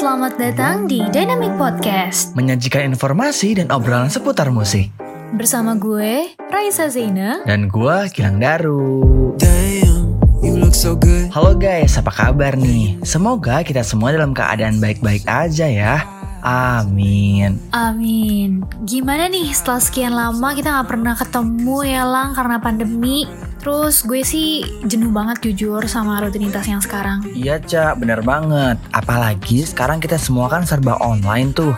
[0.00, 4.88] Selamat datang di Dynamic Podcast menyajikan informasi dan obrolan seputar musik.
[5.36, 9.36] Bersama gue, Raisa Zaina Dan gua Gilang Daru.
[9.36, 11.28] Damn, you look so good.
[11.36, 12.96] Halo guys, apa kabar nih?
[13.04, 16.00] Semoga kita semua dalam keadaan baik-baik aja ya.
[16.40, 17.60] Amin.
[17.76, 23.28] Amin Gimana nih setelah sekian lama kita gak pernah ketemu ya Lang karena pandemi
[23.60, 28.80] Terus gue sih jenuh banget jujur sama rutinitas yang sekarang Iya Cak, bener banget.
[28.96, 31.76] Apalagi sekarang kita semua kan serba online tuh.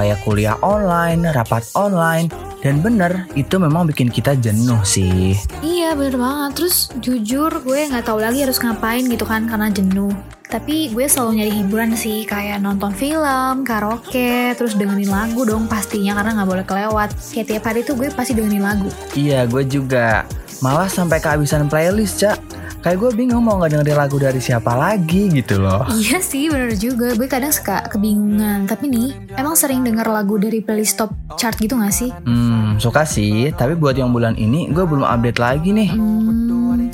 [0.00, 2.32] Kayak kuliah online, rapat online.
[2.58, 5.38] Dan bener, itu memang bikin kita jenuh sih.
[5.62, 10.10] Iya bener banget Terus jujur gue gak tahu lagi harus ngapain gitu kan karena jenuh
[10.48, 16.16] tapi gue selalu nyari hiburan sih kayak nonton film, karaoke, terus dengerin lagu dong pastinya
[16.16, 17.12] karena nggak boleh kelewat.
[17.36, 18.88] Kayak tiap hari tuh gue pasti dengerin lagu.
[19.12, 20.24] Iya, gue juga.
[20.64, 22.40] Malah sampai kehabisan playlist, Cak.
[22.78, 25.84] Kayak gue bingung mau nggak dengerin lagu dari siapa lagi gitu loh.
[25.92, 28.64] Iya sih bener juga, gue kadang suka kebingungan.
[28.64, 32.08] Tapi nih, emang sering denger lagu dari playlist top chart gitu gak sih?
[32.24, 33.52] Hmm, suka sih.
[33.52, 35.90] Tapi buat yang bulan ini gue belum update lagi nih.
[35.92, 36.47] Hmm,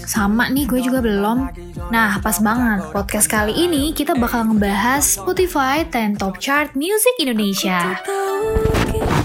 [0.08, 1.50] sama nih gue juga belum.
[1.90, 2.88] Nah, pas banget.
[2.92, 7.98] Podcast kali ini kita bakal ngebahas Spotify 10 Top Chart Music Indonesia.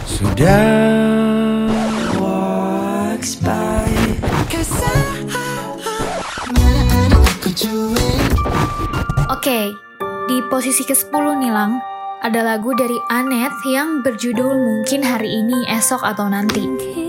[0.05, 0.63] Sudah
[2.19, 3.87] walks by.
[9.29, 9.71] Oke,
[10.27, 11.79] di posisi ke-10 nih Lang,
[12.19, 17.08] ada lagu dari Anet yang berjudul Mungkin Hari Ini, Esok Atau Nanti.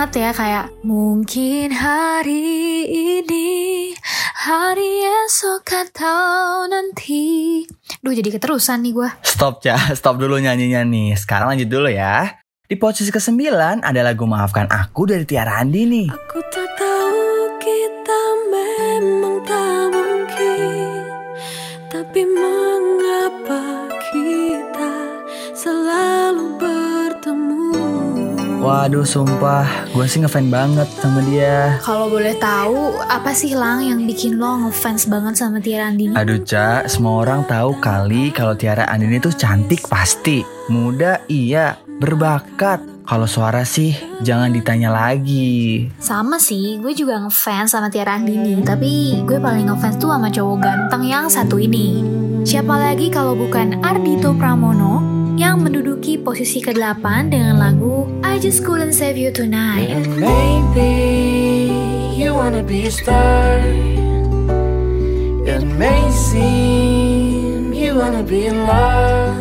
[0.00, 3.92] Banget ya kayak Mungkin hari ini,
[4.32, 7.60] hari esok atau nanti
[8.00, 9.92] Duh jadi keterusan nih gue Stop, Cak.
[9.92, 11.20] Stop dulu nyanyinya nih.
[11.20, 12.32] Sekarang lanjut dulu ya.
[12.64, 16.08] Di posisi ke-9 ada lagu Maafkan Aku dari Tiara Andi nih.
[16.08, 16.79] Aku tak
[28.60, 29.88] Waduh, sumpah.
[29.96, 31.80] Gue sih ngefan banget sama dia.
[31.80, 36.12] Kalau boleh tahu, apa sih Lang yang bikin lo ngefans banget sama Tiara Andini?
[36.12, 36.84] Aduh, Cak.
[36.92, 40.44] Semua orang tahu kali kalau Tiara Andini tuh cantik pasti.
[40.68, 41.80] Muda, iya.
[41.88, 43.00] Berbakat.
[43.08, 45.88] Kalau suara sih, jangan ditanya lagi.
[45.96, 50.56] Sama sih, gue juga ngefans sama Tiara Andini Tapi gue paling ngefans tuh sama cowok
[50.62, 52.06] ganteng yang satu ini
[52.46, 55.02] Siapa lagi kalau bukan Ardito Pramono
[55.34, 55.54] Yang
[56.00, 60.96] menduduki posisi ke-8 dengan lagu I Just Couldn't Save You Tonight And maybe
[62.16, 63.60] you wanna be a star.
[65.44, 69.36] It may seem you wanna be in love.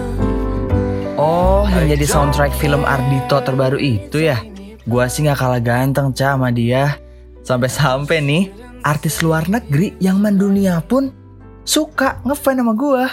[1.16, 4.44] Oh, yang jadi soundtrack film Ardito terbaru itu ya?
[4.84, 7.00] Gua sih gak kalah ganteng, Cak, sama dia.
[7.48, 8.44] Sampai-sampai nih,
[8.84, 11.16] artis luar negeri yang mendunia pun
[11.64, 13.08] suka ngefan sama gua.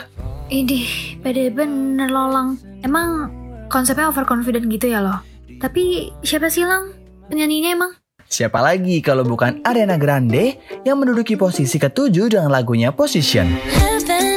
[0.50, 3.30] Idih, pede bener lo Lang Emang
[3.72, 5.22] konsepnya overconfident gitu ya lo?
[5.62, 6.92] Tapi siapa sih Lang?
[7.30, 7.92] Penyanyinya emang?
[8.26, 13.46] Siapa lagi kalau bukan Ariana Grande yang menduduki posisi ketujuh dengan lagunya Position.
[13.70, 14.36] Heaven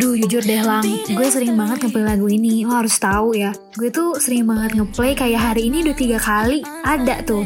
[0.00, 3.52] Duh jujur deh Lang, gue sering banget ngeplay lagu ini, lo harus tahu ya.
[3.76, 7.44] Gue tuh sering banget ngeplay kayak hari ini udah tiga kali, ada tuh.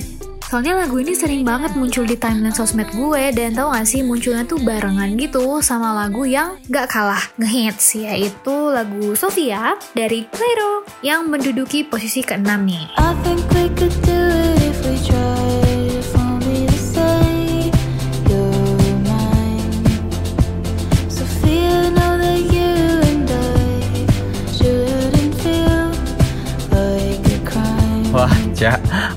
[0.55, 4.47] Soalnya lagu ini sering banget muncul di timeline sosmed gue dan tau gak sih munculnya
[4.47, 11.27] tuh barengan gitu sama lagu yang gak kalah ngehits yaitu lagu Sofia dari Clairo yang
[11.27, 12.87] menduduki posisi ke-6 nih.
[12.95, 15.34] I think we could do it if we tried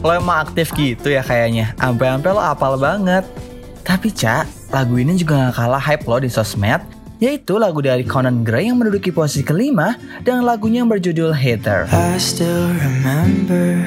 [0.07, 1.75] lo emang aktif gitu ya kayaknya.
[1.75, 3.27] Sampai-sampai lo apal banget.
[3.83, 6.79] Tapi Cak, lagu ini juga gak kalah hype lo di sosmed.
[7.19, 11.91] Yaitu lagu dari Conan Gray yang menduduki posisi kelima dengan lagunya yang berjudul Hater.
[11.91, 13.83] I still remember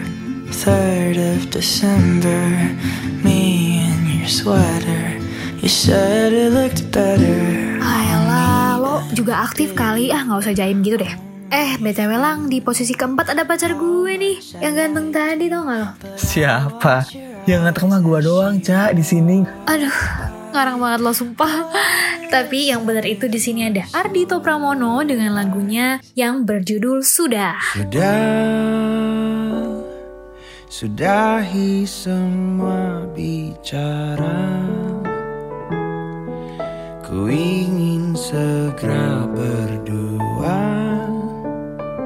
[0.53, 2.37] 3rd of December,
[3.25, 5.17] me in your sweater.
[5.65, 7.79] You said it looked better.
[7.81, 11.30] Ayolah, lo juga aktif kali ah nggak usah jaim gitu deh.
[11.51, 15.79] Eh, BTW lang, di posisi keempat ada pacar gue nih, yang ganteng tadi tau gak
[15.83, 15.89] lo?
[16.15, 17.11] Siapa?
[17.43, 19.43] Yang ngeteng mah gua doang, Cak, di sini.
[19.67, 19.99] Aduh,
[20.55, 21.67] ngarang banget lo sumpah.
[22.31, 27.59] Tapi yang benar itu di sini ada Ardito Pramono dengan lagunya yang berjudul Sudah.
[27.75, 28.71] Sudah
[30.71, 34.63] Sudahi semua bicara
[37.03, 40.20] Ku ingin segera berdua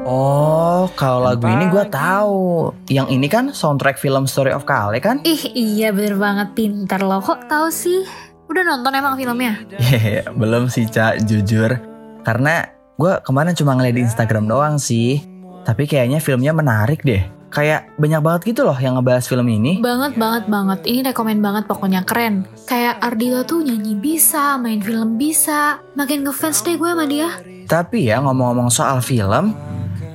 [0.04, 2.68] Oh, kalau lagu ini gue tahu.
[2.92, 5.24] Yang ini kan soundtrack film Story of Kale kan?
[5.24, 8.04] Ih iya bener banget pintar loh kok tahu sih.
[8.52, 9.64] Udah nonton emang filmnya?
[9.80, 11.80] Hehe, belum sih Cak, jujur.
[12.20, 12.68] Karena
[13.00, 15.24] gue kemarin cuma ngeliat di Instagram doang sih.
[15.64, 17.24] Tapi kayaknya filmnya menarik deh.
[17.48, 19.80] Kayak banyak banget gitu loh yang ngebahas film ini.
[19.80, 20.84] Banget banget banget.
[20.84, 22.44] Ini rekomen banget pokoknya keren.
[22.68, 25.80] Kayak Ardito tuh nyanyi bisa, main film bisa.
[25.96, 27.32] Makin ngefans deh gue sama dia.
[27.64, 29.56] Tapi ya ngomong-ngomong soal film,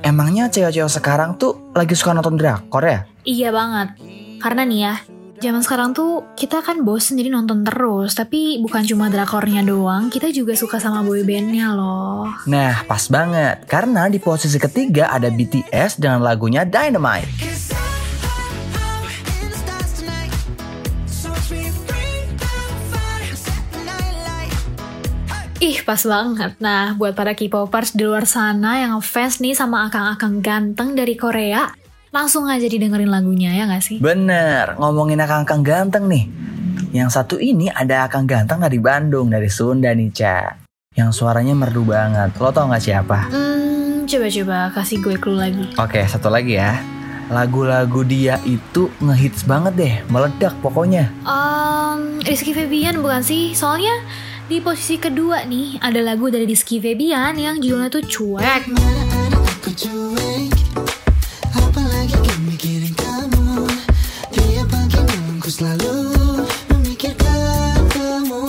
[0.02, 3.04] emangnya cewek-cewek sekarang tuh lagi suka nonton drakor ya?
[3.24, 3.88] Iya banget.
[4.40, 4.94] Karena nih ya,
[5.40, 8.16] zaman sekarang tuh kita kan bosen jadi nonton terus.
[8.16, 12.28] Tapi bukan cuma drakornya doang, kita juga suka sama boybandnya loh.
[12.48, 13.64] Nah, pas banget.
[13.68, 17.69] Karena di posisi ketiga ada BTS dengan lagunya Dynamite.
[25.60, 26.56] Ih pas banget.
[26.56, 31.68] Nah buat para K-popers di luar sana yang ngefans nih sama akang-akang ganteng dari Korea,
[32.08, 34.00] langsung aja didengerin lagunya ya gak sih?
[34.00, 36.24] Bener, ngomongin akang-akang ganteng nih.
[36.96, 40.56] Yang satu ini ada akang ganteng dari Bandung, dari Sunda nih, Ca.
[40.96, 42.32] Yang suaranya merdu banget.
[42.40, 43.28] Lo tau gak siapa?
[43.28, 45.76] Hmm, coba-coba kasih gue clue lagi.
[45.76, 46.80] Oke, satu lagi ya.
[47.28, 51.12] Lagu-lagu dia itu ngehits banget deh, meledak pokoknya.
[51.28, 53.52] Um, Rizky Febian bukan sih?
[53.52, 53.92] Soalnya
[54.50, 58.66] di posisi kedua nih ada lagu dari Rizky Febian yang judulnya tuh cuek.
[59.62, 60.50] Aku cuek
[61.54, 63.70] Apalagi kan mikirin kamu
[64.34, 65.94] Tiap pagi malam ku selalu
[66.66, 68.42] Memikirkan kamu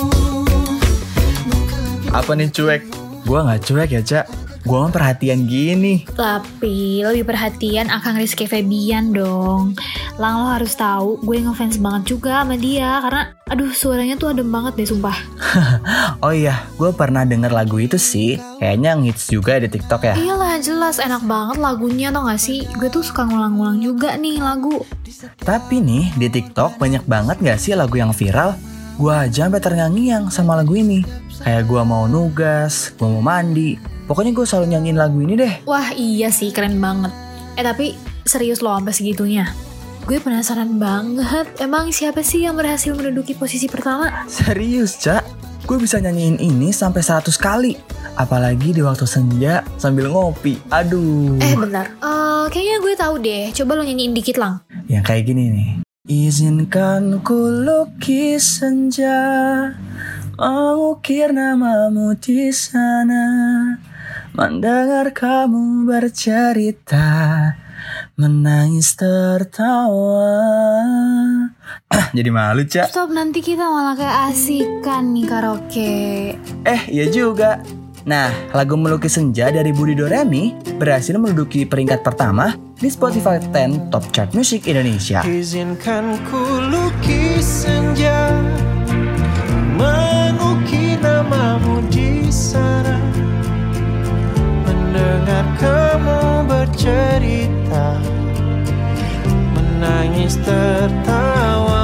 [2.10, 2.82] Apa nih cuek?
[3.30, 4.22] Gua nggak cuek ya, Ca.
[4.62, 6.06] Gua mah perhatian gini.
[6.06, 9.74] Tapi lebih perhatian Akang Rizky Febian dong.
[10.22, 14.54] Lang lo harus tahu, gue ngefans banget juga sama dia karena aduh suaranya tuh adem
[14.54, 15.18] banget deh sumpah.
[16.22, 18.38] Oh iya, gue pernah denger lagu itu sih.
[18.62, 20.14] Kayaknya ngehits juga di TikTok ya.
[20.14, 22.70] Iyalah jelas enak banget lagunya tau gak sih?
[22.78, 24.86] Gue tuh suka ngulang-ngulang juga nih lagu.
[25.42, 28.54] Tapi nih, di TikTok banyak banget gak sih lagu yang viral?
[29.02, 31.02] Gua aja sampai terngiang-ngiang sama lagu ini.
[31.42, 33.91] Kayak gua mau nugas, gua mau mandi.
[34.12, 35.54] Pokoknya gue selalu nyanyiin lagu ini deh.
[35.64, 37.16] Wah iya sih keren banget.
[37.56, 37.96] Eh tapi
[38.28, 39.48] serius loh sampai segitunya.
[40.04, 44.28] Gue penasaran banget, emang siapa sih yang berhasil menduduki posisi pertama?
[44.28, 45.24] Serius, Cak.
[45.64, 47.80] Gue bisa nyanyiin ini sampai 100 kali.
[48.20, 50.60] Apalagi di waktu senja sambil ngopi.
[50.68, 51.40] Aduh.
[51.40, 53.56] Eh bentar, Eh, kayaknya gue tahu deh.
[53.56, 54.60] Coba lo nyanyiin dikit lang.
[54.92, 55.70] Yang kayak gini nih.
[56.12, 59.24] Izinkan ku lukis senja
[60.36, 63.24] Mengukir namamu di sana
[64.32, 67.52] Mendengar kamu bercerita
[68.16, 70.32] Menangis tertawa
[72.16, 75.96] Jadi malu, Cak Stop nanti kita malah kayak asikan nih karaoke.
[76.64, 77.60] Eh, iya juga
[78.02, 84.10] Nah, lagu Melukis Senja dari Budi Doremi berhasil menduduki peringkat pertama di Spotify 10 Top
[84.10, 85.22] Chart Music Indonesia.
[85.22, 88.34] Izinkan ku lukis senja
[96.72, 98.00] bercerita
[99.52, 101.84] Menangis tertawa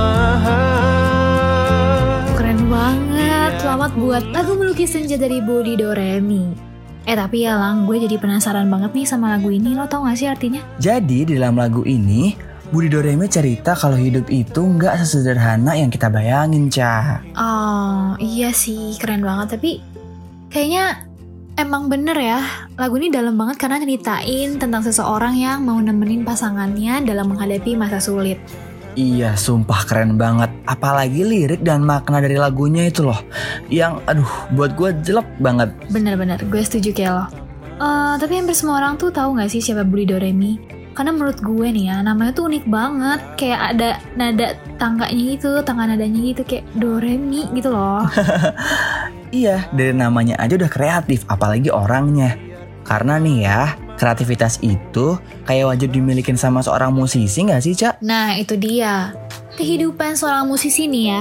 [2.40, 3.52] Keren banget.
[3.60, 6.56] Selamat buat lagu melukis senja dari Budi Doremi.
[7.04, 9.76] Eh tapi ya lang, gue jadi penasaran banget nih sama lagu ini.
[9.76, 10.64] Lo tau gak sih artinya?
[10.80, 12.32] Jadi di dalam lagu ini,
[12.72, 17.20] Budi Doremi cerita kalau hidup itu nggak sesederhana yang kita bayangin, Ca.
[17.36, 19.60] Oh iya sih, keren banget.
[19.60, 19.84] Tapi
[20.48, 21.07] kayaknya
[21.58, 22.40] emang bener ya.
[22.78, 27.98] Lagu ini dalam banget karena nyeritain tentang seseorang yang mau nemenin pasangannya dalam menghadapi masa
[27.98, 28.38] sulit.
[28.98, 30.50] Iya, sumpah keren banget.
[30.66, 33.18] Apalagi lirik dan makna dari lagunya itu loh.
[33.70, 35.70] Yang, aduh, buat gue jelek banget.
[35.94, 37.26] Bener-bener, gue setuju kayak lo.
[37.78, 40.58] Eh, tapi hampir semua orang tuh tahu gak sih siapa Budi Doremi?
[40.98, 43.20] Karena menurut gue nih ya, namanya tuh unik banget.
[43.38, 44.48] Kayak ada nada
[44.82, 48.02] tangganya gitu, tangga nadanya gitu kayak Doremi gitu loh.
[49.32, 52.36] Iya, dari namanya aja udah kreatif, apalagi orangnya.
[52.88, 58.00] Karena nih ya, kreativitas itu kayak wajib dimilikin sama seorang musisi nggak sih, Cak?
[58.00, 59.12] Nah itu dia.
[59.60, 61.20] Kehidupan seorang musisi nih ya,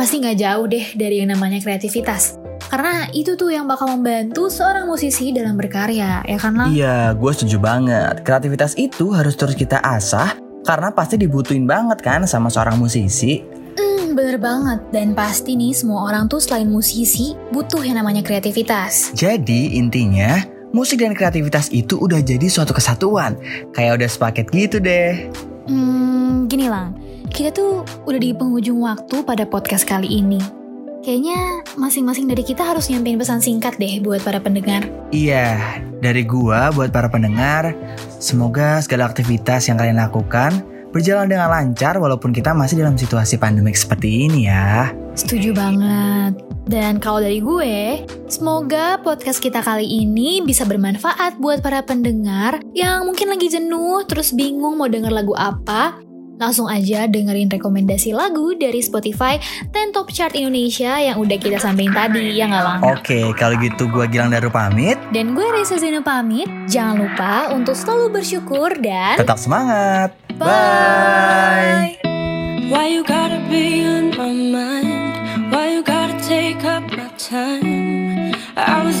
[0.00, 2.40] pasti nggak jauh deh dari yang namanya kreativitas.
[2.72, 6.72] Karena itu tuh yang bakal membantu seorang musisi dalam berkarya, ya kan lang?
[6.72, 8.24] Iya, gue setuju banget.
[8.24, 10.32] Kreativitas itu harus terus kita asah,
[10.64, 13.44] karena pasti dibutuhin banget kan sama seorang musisi.
[13.76, 14.80] Hmm, bener banget.
[14.92, 19.12] Dan pasti nih semua orang tuh selain musisi, butuh yang namanya kreativitas.
[19.16, 20.40] Jadi intinya,
[20.72, 23.36] musik dan kreativitas itu udah jadi suatu kesatuan.
[23.72, 25.32] Kayak udah sepaket gitu deh.
[25.68, 26.92] Hmm, Gini lang,
[27.32, 30.36] kita tuh udah di penghujung waktu pada podcast kali ini.
[31.02, 34.86] Kayaknya masing-masing dari kita harus nyampein pesan singkat deh buat para pendengar.
[35.10, 35.58] Iya,
[35.98, 37.74] dari gua buat para pendengar,
[38.22, 40.62] semoga segala aktivitas yang kalian lakukan
[40.92, 44.92] berjalan dengan lancar walaupun kita masih dalam situasi pandemik seperti ini ya.
[45.16, 46.36] Setuju banget.
[46.62, 53.02] Dan kalau dari gue, semoga podcast kita kali ini bisa bermanfaat buat para pendengar yang
[53.02, 55.98] mungkin lagi jenuh terus bingung mau denger lagu apa.
[56.40, 59.38] Langsung aja dengerin rekomendasi lagu dari Spotify
[59.70, 62.80] 10 Top Chart Indonesia yang udah kita sampein tadi, ya nggak Lang?
[62.82, 64.98] Oke, kalau gitu gua Gilang Daru pamit.
[65.14, 70.21] Dan gue Reza Zeno pamit, jangan lupa untuk selalu bersyukur dan Tetap semangat.
[70.38, 71.98] Bye!
[72.70, 75.52] Why you gotta be on my mind?
[75.52, 78.34] Why you gotta take up my time?
[78.56, 79.00] I was